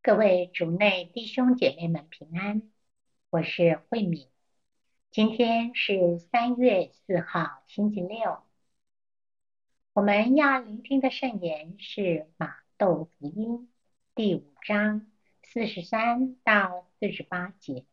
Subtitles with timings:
[0.00, 2.62] 各位主内弟兄姐妹们平安，
[3.30, 4.28] 我是慧敏。
[5.10, 8.38] 今天是三月四号，星期六。
[9.92, 13.70] 我们要聆听的圣言是马窦福音
[14.14, 15.10] 第五章
[15.42, 17.84] 四十三到四十八节，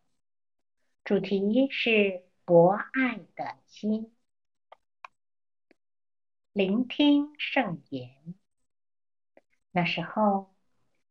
[1.03, 4.13] 主题是博爱的心。
[6.53, 8.35] 聆听圣言。
[9.71, 10.54] 那时候。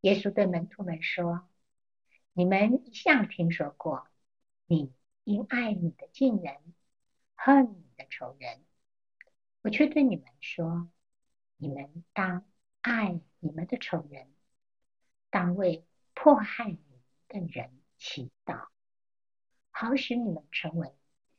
[0.04, 1.48] 耶稣对门徒们说
[2.34, 4.06] ：“你们一向听说过，
[4.66, 4.92] 你
[5.24, 6.74] 应爱你的近人，
[7.34, 8.66] 恨你的仇人。
[9.62, 10.90] 我却对你们说，
[11.56, 12.44] 你们当
[12.82, 14.28] 爱你们的仇人，
[15.30, 18.68] 当为迫害你们的人祈祷，
[19.70, 20.92] 好使你们成为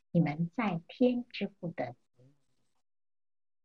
[0.10, 2.34] 你们在天之父的子女。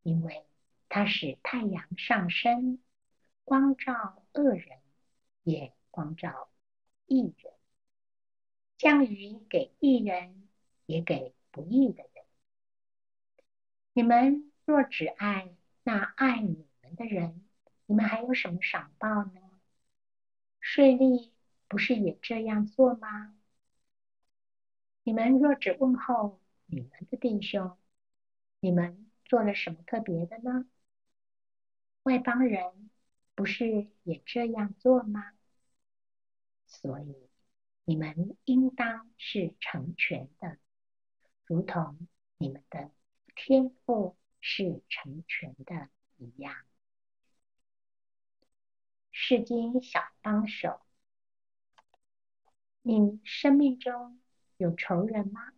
[0.03, 0.45] 因为
[0.91, 2.83] 他使太阳上升，
[3.45, 4.79] 光照恶人。”
[5.43, 6.49] 也光照
[7.07, 7.53] 一人，
[8.77, 10.49] 降雨给一人，
[10.87, 12.25] 也给不义的人。
[13.93, 17.45] 你们若只爱那爱你们的人，
[17.87, 19.61] 你们还有什么赏报呢？
[20.61, 21.31] 税吏
[21.69, 23.37] 不是也这样做吗？
[25.03, 27.77] 你们若只问候你们的弟兄，
[28.61, 30.67] 你们做了什么特别的呢？
[32.03, 32.90] 外邦人。
[33.41, 35.33] 不是也这样做吗？
[36.67, 37.17] 所以
[37.87, 40.59] 你们应当是成全的，
[41.47, 42.91] 如同你们的
[43.35, 46.55] 天赋是成全的一样。
[49.11, 50.83] 世间小帮手，
[52.83, 54.21] 你生命中
[54.59, 55.55] 有仇人吗？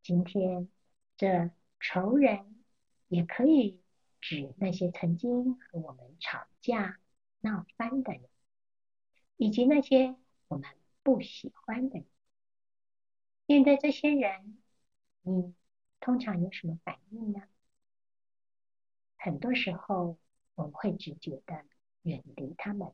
[0.00, 0.70] 今天
[1.18, 2.64] 这仇人
[3.08, 3.82] 也可以。
[4.20, 6.98] 指那些曾经和我们吵架、
[7.40, 8.22] 闹翻的人，
[9.36, 10.16] 以及那些
[10.48, 10.68] 我们
[11.02, 12.06] 不喜欢的人。
[13.46, 14.58] 面对这些人，
[15.22, 15.54] 你
[16.00, 17.42] 通常有什么反应呢？
[19.16, 20.18] 很多时候，
[20.54, 21.64] 我们会直觉的
[22.02, 22.92] 远离他们、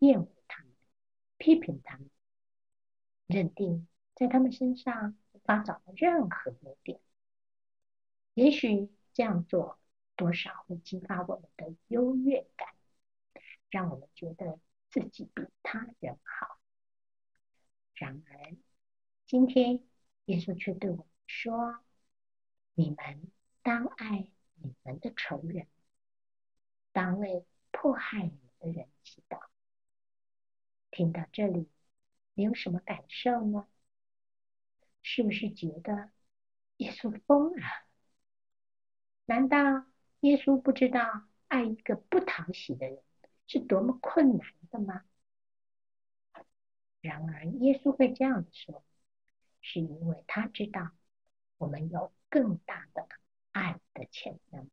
[0.00, 0.72] 厌恶他们、
[1.38, 2.10] 批评他们，
[3.26, 7.00] 认定在他们身上无法找到任何优点。
[8.34, 9.78] 也许这样做。
[10.16, 12.68] 多少会激发我们的优越感，
[13.70, 16.58] 让我们觉得自己比他人好。
[17.94, 18.56] 然而，
[19.26, 19.82] 今天
[20.26, 21.82] 耶稣却对我们说
[22.74, 23.30] ：“你们
[23.62, 25.66] 当爱你们的仇人，
[26.92, 29.40] 当为迫害你们的人祈祷。”
[30.90, 31.68] 听到这里，
[32.34, 33.66] 你有什么感受呢？
[35.02, 36.10] 是不是觉得
[36.76, 37.66] 耶稣疯了？
[39.24, 39.86] 难道？
[40.22, 43.02] 耶稣不知道爱一个不讨喜的人
[43.46, 45.04] 是多么困难的吗？
[47.00, 48.84] 然而，耶稣会这样说，
[49.60, 50.92] 是因为他知道
[51.58, 53.08] 我们有更大的
[53.50, 54.70] 爱的潜能。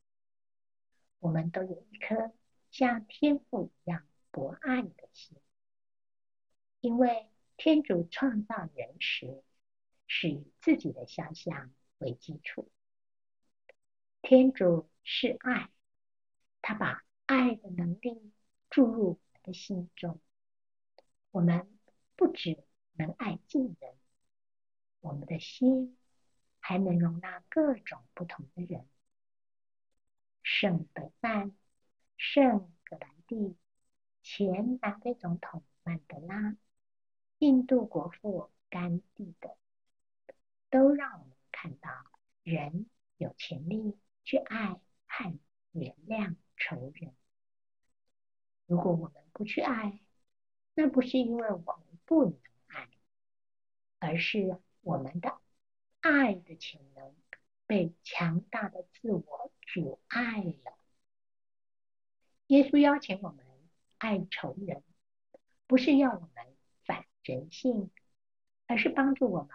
[1.18, 2.32] 我们都有一颗
[2.70, 5.36] 像天父一样博爱的心，
[6.80, 7.28] 因为
[7.58, 9.44] 天主创造人时
[10.06, 12.72] 是以自己的肖像为基础。
[14.22, 15.72] 天主是爱，
[16.62, 18.32] 他把爱的能力
[18.70, 20.22] 注入我们的心中。
[21.32, 21.68] 我们
[22.16, 23.96] 不只能爱近人，
[25.00, 25.98] 我们的心
[26.60, 28.88] 还能容纳各种不同的人。
[30.44, 31.56] 圣德范、
[32.16, 33.58] 圣格兰蒂、
[34.22, 36.56] 前南非总统曼德拉、
[37.40, 39.52] 印度国父甘地等，
[40.70, 41.90] 都让我们看到
[42.44, 42.86] 人
[43.18, 43.98] 有潜力。
[44.22, 44.80] 去爱
[45.20, 45.38] 爱
[45.74, 47.14] 原谅仇人。
[48.66, 50.00] 如果我们不去爱，
[50.74, 52.90] 那不是因为我们不能爱，
[54.00, 55.38] 而是我们的
[56.00, 57.14] 爱的潜能
[57.68, 60.78] 被强大的自我阻碍了。
[62.48, 63.46] 耶稣邀请我们
[63.98, 64.84] 爱仇人，
[65.68, 66.56] 不是要我们
[66.86, 67.92] 反人性，
[68.68, 69.50] 而是帮助我们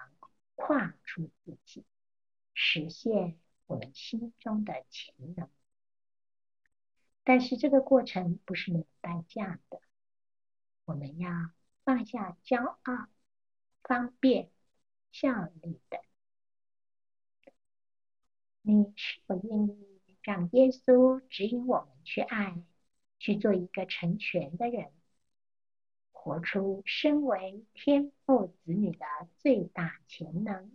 [0.56, 1.86] 跨出自己，
[2.52, 3.40] 实现。
[3.66, 5.48] 我们心中的潜能，
[7.22, 9.80] 但是这个过程不是没有代价的。
[10.84, 11.30] 我们要
[11.84, 13.08] 放下骄傲、
[13.82, 14.50] 方便、
[15.10, 16.00] 效率的。
[18.60, 22.62] 你是否愿意让耶稣指引我们去爱，
[23.18, 24.92] 去做一个成全的人，
[26.12, 29.06] 活出身为天父子女的
[29.38, 30.74] 最大潜能？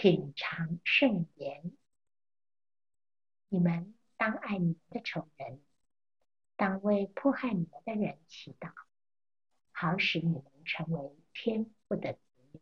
[0.00, 1.72] 品尝圣言，
[3.48, 5.60] 你们当爱你们的仇人，
[6.54, 8.72] 当为迫害你们的人祈祷，
[9.72, 12.20] 好使你们成为天父的子
[12.52, 12.60] 女。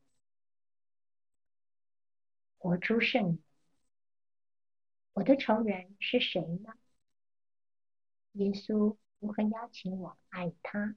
[2.57, 3.39] 活出圣言。
[5.13, 6.73] 我的仇人是谁呢？
[8.33, 10.97] 耶稣如何邀请我爱他？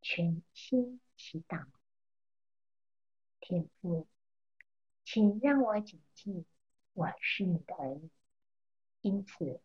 [0.00, 1.66] 全心祈祷，
[3.48, 4.06] 天父，
[5.04, 6.44] 请让我谨记
[6.92, 8.10] 我是你的儿女，
[9.00, 9.62] 因此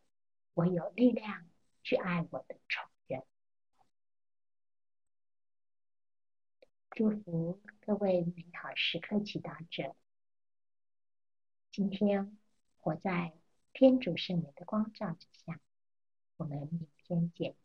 [0.54, 1.50] 我有力量
[1.82, 3.26] 去爱我的仇人。
[6.92, 9.94] 祝福各位美好时刻祈祷者，
[11.70, 12.38] 今天
[12.80, 13.34] 活在
[13.74, 15.60] 天主圣言的光照之下。
[16.38, 17.63] 我们明天见。